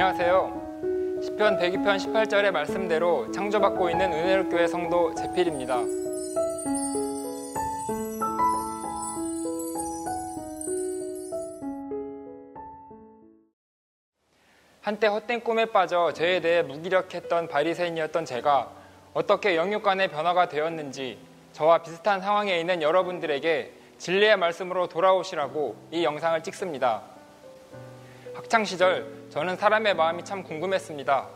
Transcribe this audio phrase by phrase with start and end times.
[0.00, 1.20] 안녕하세요.
[1.24, 5.74] 시편 102편 18절의 말씀대로 창조받고 있는 은혜로 교회 성도 제필입니다.
[14.82, 18.70] 한때 헛된 꿈에 빠져 죄에 대해 무기력했던 바리새인이었던 제가
[19.14, 21.18] 어떻게 영육간의 변화가 되었는지
[21.54, 27.17] 저와 비슷한 상황에 있는 여러분들에게 진리의 말씀으로 돌아오시라고 이 영상을 찍습니다.
[28.38, 31.26] 학창 시절 저는 사람의 마음이 참 궁금했습니다.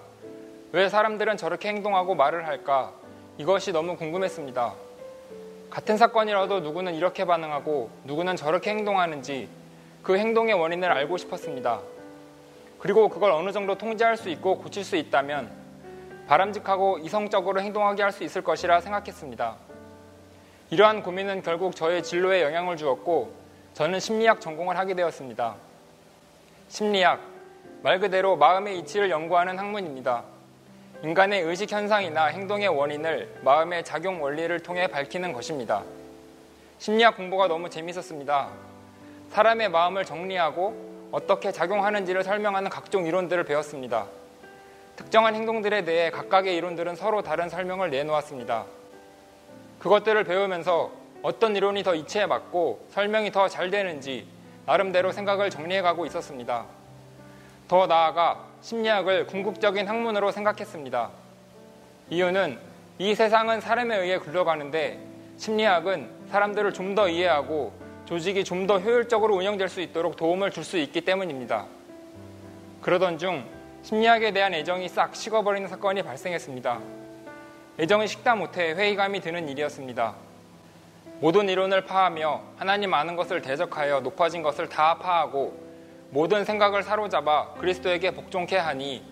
[0.70, 2.92] 왜 사람들은 저렇게 행동하고 말을 할까?
[3.38, 4.73] 이것이 너무 궁금했습니다.
[5.69, 9.48] 같은 사건이라도 누구는 이렇게 반응하고 누구는 저렇게 행동하는지
[10.05, 11.80] 그 행동의 원인을 알고 싶었습니다.
[12.78, 15.50] 그리고 그걸 어느 정도 통제할 수 있고 고칠 수 있다면
[16.28, 19.56] 바람직하고 이성적으로 행동하게 할 수 있을 것이라 생각했습니다.
[20.70, 23.34] 이러한 고민은 결국 저의 진로에 영향을 주었고
[23.75, 25.72] 저는 심리학 전공을 하게 되었습니다.
[26.73, 27.20] 심리학,
[27.83, 30.25] 말 그대로 마음의 이치를 연구하는 학문입니다.
[31.03, 35.83] 인간의 의식 현상이나 행동의 원인을 마음의 작용 원리를 통해 밝히는 것입니다.
[36.78, 38.48] 심리학 공부가 너무 재밌었습니다.
[39.28, 44.06] 사람의 마음을 정리하고 어떻게 작용하는지를 설명하는 각종 이론들을 배웠습니다.
[44.97, 48.65] 특정한 행동들에 대해 각각의 이론들은 서로 다른 설명을 내놓았습니다.
[49.78, 54.27] 그것들을 배우면서 어떤 이론이 더 이치에 맞고 설명이 더 잘 되는지
[54.67, 56.65] 나름대로 생각을 정리해가고 있었습니다.
[57.69, 61.11] 더 나아가 심리학을 궁극적인 학문으로 생각했습니다.
[62.11, 62.59] 이유는
[62.99, 65.01] 이 세상은 사람에 의해 굴러가는데
[65.39, 67.73] 심리학은 사람들을 좀 더 이해하고
[68.05, 71.67] 조직이 좀 더 효율적으로 운영될 수 있도록 도움을 줄 수 있기 때문입니다.
[72.83, 73.45] 그러던 중
[73.83, 76.81] 심리학에 대한 애정이 싹 식어버리는 사건이 발생했습니다.
[77.81, 80.15] 애정이 식다 못해 회의감이 드는 일이었습니다.
[81.23, 85.56] 모든 이론을 파하며 하나님 아는 것을 대적하여 높아진 것을 다 파하고
[86.11, 89.05] 모든 생각을 사로잡아 그리스도에게 복종케 하니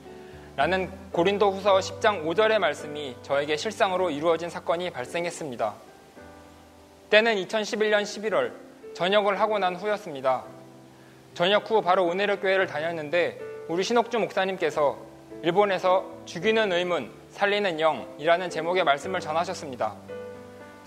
[0.56, 5.72] 라는 고린도 후서 10장 5절의 말씀이 저에게 실상으로 이루어진 사건이 발생했습니다.
[7.10, 8.54] 때는 2011년 11월
[8.92, 10.42] 전역을 하고 난 후였습니다.
[11.34, 13.38] 전역 후 바로 은혜력 교회를 다녔는데
[13.68, 14.98] 우리 신옥주 목사님께서
[15.44, 20.19] 일본에서 죽이는 의문, 살리는 영이라는 제목의 말씀을 전하셨습니다.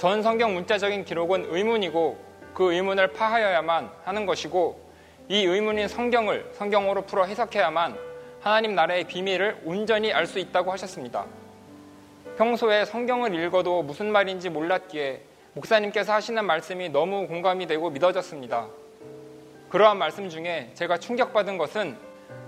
[0.03, 2.17] 전 성경 문자적인 기록은 의문이고
[2.53, 4.77] 그 의문을 파하여야만 하는 것이고
[5.29, 7.97] 이 의문인 성경을 성경으로 풀어 해석해야만
[8.41, 11.25] 하나님 나라의 비밀을 온전히 알 수 있다고 하셨습니다.
[12.37, 15.21] 평소에 성경을 읽어도 무슨 말인지 몰랐기에
[15.53, 18.67] 목사님께서 하시는 말씀이 너무 공감이 되고 믿어졌습니다.
[19.69, 21.95] 그러한 말씀 중에 제가 충격받은 것은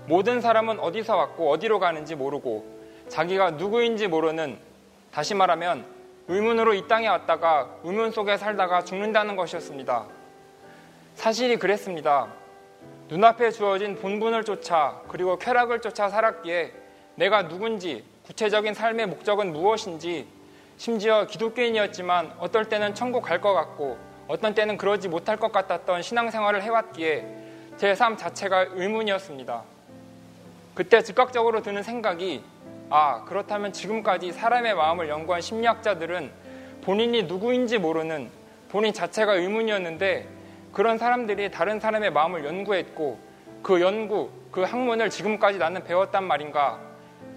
[0.04, 2.66] 모든 사람은 어디서 왔고 어디로 가는지 모르고
[3.08, 4.58] 자기가 누구인지 모르는
[5.10, 5.95] 다시 말하면
[6.28, 10.06] 의문으로 이 땅에 왔다가 의문 속에 살다가 죽는다는 것이었습니다.
[11.14, 12.26] 사실이 그랬습니다.
[13.08, 16.72] 눈앞에 주어진 본분을 쫓아 그리고 쾌락을 쫓아 살았기에
[17.14, 20.26] 내가 누군지 구체적인 삶의 목적은 무엇인지
[20.76, 23.96] 심지어 기독교인이었지만 어떨 때는 천국 갈 것 같고
[24.28, 27.26] 어떤 때는 그러지 못할 것 같았던 신앙생활을 해왔기에
[27.76, 29.62] 제 삶 자체가 의문이었습니다.
[30.74, 32.42] 그때 즉각적으로 드는 생각이
[32.88, 36.30] 아, 그렇다면 지금까지 사람의 마음을 연구한 심리학자들은
[36.82, 38.30] 본인이 누구인지 모르는
[38.68, 40.28] 본인 자체가 의문이었는데
[40.72, 43.18] 그런 사람들이 다른 사람의 마음을 연구했고
[43.62, 46.78] 그 연구, 그 학문을 지금까지 나는 배웠단 말인가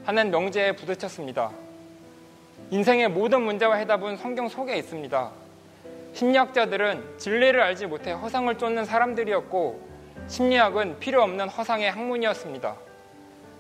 [0.06, 1.52] 하는 명제에 부딪혔습니다.
[2.70, 5.32] 인생의 모든 문제와 해답은 성경 속에 있습니다.
[6.14, 9.90] 심리학자들은 진리를 알지 못해 허상을 쫓는 사람들이었고
[10.28, 12.89] 심리학은 필요 없는 허상의 학문이었습니다.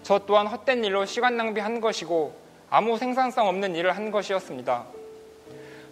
[0.10, 2.34] 저 또한 헛된 일로 시간 낭비한 것이고
[2.72, 4.86] 아무 생산성 없는 일을 한 것이었습니다.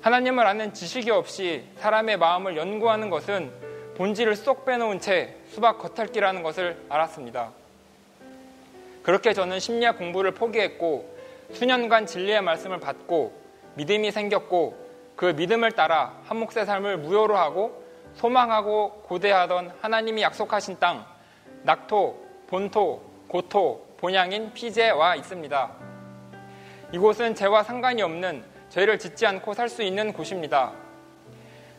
[0.02, 3.52] 하나님을 아는 지식이 없이 사람의 마음을 연구하는 것은
[3.96, 7.52] 본질을 쏙 빼놓은 채 수박 겉핥기라는 것을 알았습니다.
[9.04, 11.16] 그렇게 저는 심리학 공부를 포기했고
[11.54, 13.40] 수년간 진리의 말씀을 받고
[13.76, 17.84] 믿음이 생겼고 그 믿음을 따라 한 몫의 삶을 무효로 하고
[18.16, 21.06] 소망하고 고대하던 하나님이 약속하신 땅
[21.62, 25.72] 낙토, 본토, 고토, 본향인 피제에 와 있습니다.
[26.94, 30.72] 이곳은 죄와 상관이 없는 죄를 짓지 않고 살 수 있는 곳입니다.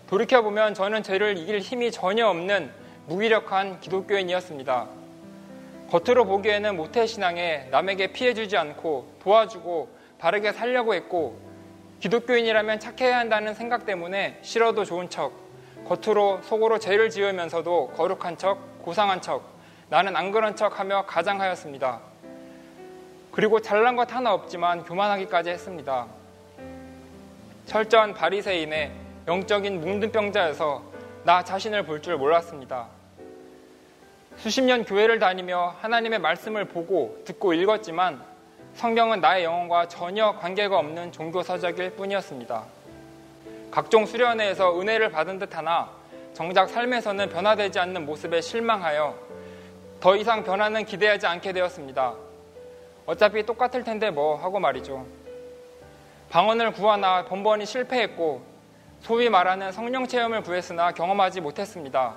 [0.09, 2.73] 돌이켜보면 저는 죄를 이길 힘이 전혀 없는
[3.07, 4.89] 무기력한 기독교인이었습니다.
[5.91, 9.89] 겉으로 보기에는 모태신앙에 남에게 피해주지 않고 도와주고
[10.19, 11.39] 바르게 살려고 했고
[12.01, 15.33] 기독교인이라면 착해야 한다는 생각 때문에 싫어도 좋은 척,
[15.87, 19.58] 겉으로 속으로 죄를 지으면서도 거룩한 척, 고상한 척,
[19.91, 22.01] 나는 안 그런 척 하며 가장하였습니다.
[23.33, 26.07] 그리고 잘난 것 하나 없지만 교만하기까지 했습니다.
[27.67, 28.93] 철저한 바리새인의
[29.27, 30.83] 영적인 뭉든병자여서
[31.25, 32.87] 나 자신을 볼 줄 몰랐습니다.
[34.37, 38.23] 수십 년 교회를 다니며 하나님의 말씀을 보고 듣고 읽었지만
[38.75, 42.65] 성경은 나의 영혼과 전혀 관계가 없는 종교 서적일 뿐이었습니다.
[43.71, 45.91] 각종 수련회에서 은혜를 받은 듯 하나
[46.35, 49.28] 정작 삶에서는 변화되지 않는 모습에 실망하여
[50.01, 52.15] 더 이상 변화는 기대하지 않게 되었습니다.
[53.05, 55.05] 어차피 똑같을 텐데 뭐 하고 말이죠.
[56.31, 58.43] 방언을 구하나 번번이 실패했고
[59.01, 62.15] 소위 말하는 성령 체험을 구했으나 경험하지 못했습니다.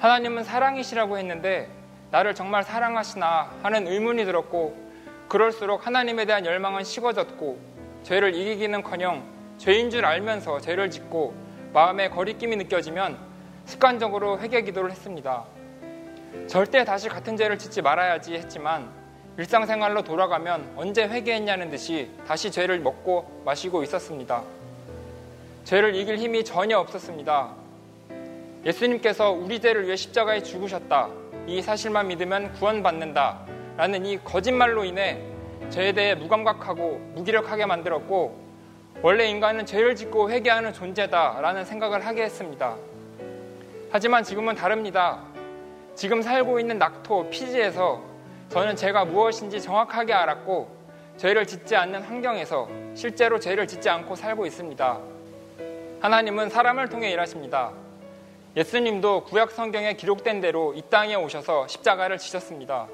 [0.00, 1.68] 하나님은 사랑이시라고 했는데
[2.10, 4.76] 나를 정말 사랑하시나 하는 의문이 들었고
[5.28, 7.58] 그럴수록 하나님에 대한 열망은 식어졌고
[8.02, 9.22] 죄를 이기기는커녕
[9.58, 11.34] 죄인 줄 알면서 죄를 짓고
[11.72, 13.16] 마음에 거리낌이 느껴지면
[13.64, 15.44] 습관적으로 회개 기도를 했습니다.
[16.46, 18.88] 절대 다시 같은 죄를 짓지 말아야지 했지만
[19.36, 24.42] 일상생활로 돌아가면 언제 회개했냐는 듯이 다시 죄를 먹고 마시고 있었습니다.
[25.64, 27.54] 죄를 이길 힘이 전혀 없었습니다.
[28.64, 31.08] 예수님께서 우리 죄를 위해 십자가에 죽으셨다.
[31.46, 33.40] 이 사실만 믿으면 구원받는다.
[33.76, 35.20] 라는 이 거짓말로 인해
[35.70, 38.44] 죄에 대해 무감각하고 무기력하게 만들었고
[39.02, 42.76] 원래 인간은 죄를 짓고 회개하는 존재다라는 생각을 하게 했습니다.
[43.90, 45.33] 하지만 지금은 다릅니다.
[45.94, 48.02] 지금 살고 있는 낙토 피지에서
[48.48, 50.68] 저는 죄가 무엇인지 정확하게 알았고
[51.16, 55.00] 죄를 짓지 않는 환경에서 실제로 죄를 짓지 않고 살고 있습니다.
[56.00, 57.72] 하나님은 사람을 통해 일하십니다.
[58.56, 62.88] 예수님도 구약 성경에 기록된 대로 이 땅에 오셔서 십자가를 지셨습니다.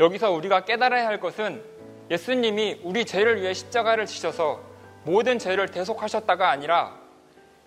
[0.00, 1.62] 여기서 우리가 깨달아야 할 것은
[2.10, 4.60] 예수님이 우리 죄를 위해 십자가를 지셔서
[5.04, 6.94] 모든 죄를 대속하셨다가 아니라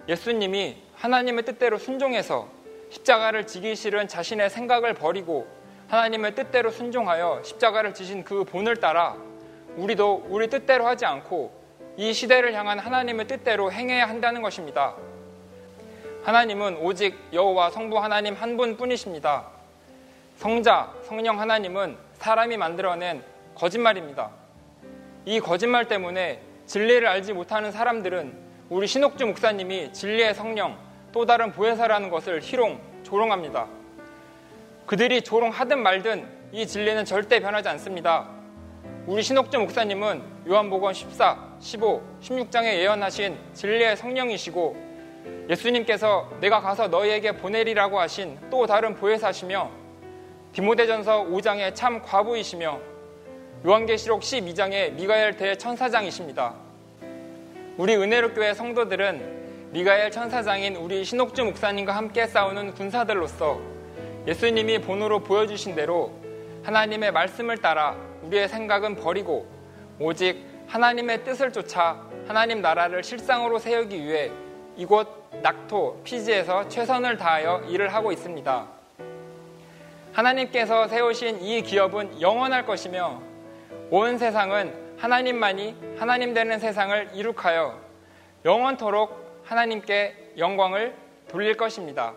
[0.07, 2.56] 예수님이 하나님의 뜻대로 순종해서
[2.89, 5.47] 십자가를 지기 싫은 자신의 생각을 버리고
[5.87, 9.15] 하나님의 뜻대로 순종하여 십자가를 지신 그 본을 따라
[9.75, 11.51] 우리도 우리 뜻대로 하지 않고
[11.97, 14.95] 이 시대를 향한 하나님의 뜻대로 행해야 한다는 것입니다.
[16.23, 19.47] 하나님은 오직 여호와 성부 하나님 한 분뿐이십니다.
[20.37, 23.23] 성자, 성령 하나님은 사람이 만들어낸
[23.55, 24.29] 거짓말입니다.
[25.25, 28.33] 이 거짓말 때문에 진리를 알지 못하는 사람들은
[28.69, 30.77] 우리 신옥주 목사님이 진리의 성령,
[31.11, 33.67] 또 다른 보혜사라는 것을 희롱, 조롱합니다.
[34.85, 38.29] 그들이 조롱하든 말든 이 진리는 절대 변하지 않습니다.
[39.05, 44.87] 우리 신옥주 목사님은 요한복음 14, 15, 16장에 예언하신 진리의 성령이시고
[45.49, 49.71] 예수님께서 내가 가서 너희에게 보내리라고 하신 또 다른 보혜사시며
[50.53, 52.79] 디모데전서 5장의 참 과부이시며
[53.65, 56.53] 요한계시록 12장의 미가엘 대천사장이십니다.
[57.77, 59.36] 우리 은혜로 교회 성도들은
[59.71, 63.59] 미가엘 천사장인 우리 신옥주 목사님과 함께 싸우는 군사들로서
[64.25, 66.13] 예수님이 본으로 보여주신 대로
[66.63, 69.45] 하나님의 말씀을 따라 우리의 생각은 버리고
[69.99, 74.31] 오직 하나님의 뜻을 쫓아 하나님 나라를 실상으로 세우기 위해
[74.77, 75.09] 이곳
[75.41, 78.67] 낙토 피지에서 최선을 다하여 일을 하고 있습니다.
[80.13, 83.21] 하나님께서 세우신 이 기업은 영원할 것이며
[83.91, 87.77] 온 세상은 하나님만이 하나님 되는 세상을 이룩하여
[88.45, 90.93] 영원토록 하나님께 영광을
[91.29, 92.13] 돌릴 것입니다.